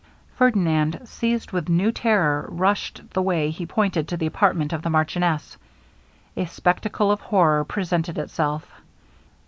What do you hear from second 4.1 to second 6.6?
the apartment of the marchioness. A